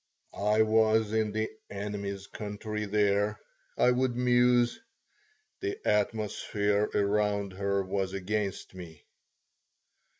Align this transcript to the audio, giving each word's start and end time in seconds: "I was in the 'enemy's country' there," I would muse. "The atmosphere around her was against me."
"I 0.33 0.63
was 0.63 1.13
in 1.13 1.31
the 1.31 1.51
'enemy's 1.69 2.25
country' 2.25 2.85
there," 2.85 3.39
I 3.77 3.91
would 3.91 4.15
muse. 4.15 4.79
"The 5.59 5.77
atmosphere 5.87 6.89
around 6.95 7.53
her 7.53 7.83
was 7.83 8.11
against 8.11 8.73
me." 8.73 9.03